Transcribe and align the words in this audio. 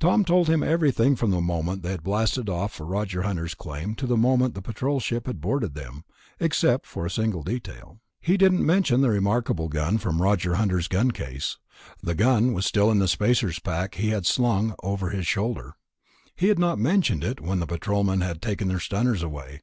Tom 0.00 0.22
told 0.22 0.50
him 0.50 0.62
everything, 0.62 1.16
from 1.16 1.30
the 1.30 1.40
moment 1.40 1.80
they 1.80 1.92
had 1.92 2.02
blasted 2.02 2.50
off 2.50 2.74
for 2.74 2.84
Roger 2.84 3.22
Hunter's 3.22 3.54
claim 3.54 3.94
to 3.94 4.06
the 4.06 4.14
moment 4.14 4.52
the 4.52 4.60
Patrol 4.60 5.00
ship 5.00 5.26
had 5.26 5.40
boarded 5.40 5.72
them, 5.72 6.04
except 6.38 6.84
for 6.84 7.06
a 7.06 7.10
single 7.10 7.42
detail. 7.42 7.98
He 8.20 8.36
didn't 8.36 8.66
mention 8.66 9.00
the 9.00 9.08
remarkable 9.08 9.68
gun 9.68 9.96
from 9.96 10.20
Roger 10.20 10.56
Hunter's 10.56 10.88
gun 10.88 11.10
case. 11.10 11.56
The 12.02 12.14
gun 12.14 12.52
was 12.52 12.66
still 12.66 12.90
in 12.90 12.98
the 12.98 13.08
spacer's 13.08 13.58
pack 13.58 13.94
he 13.94 14.10
had 14.10 14.26
slung 14.26 14.74
over 14.82 15.08
his 15.08 15.26
shoulder; 15.26 15.72
he 16.34 16.48
had 16.48 16.58
not 16.58 16.78
mentioned 16.78 17.24
it 17.24 17.40
when 17.40 17.58
the 17.58 17.66
Patrolmen 17.66 18.20
had 18.20 18.42
taken 18.42 18.68
their 18.68 18.78
stunners 18.78 19.22
away. 19.22 19.62